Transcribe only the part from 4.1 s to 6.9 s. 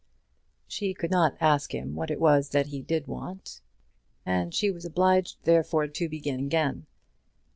and she was obliged therefore to begin again.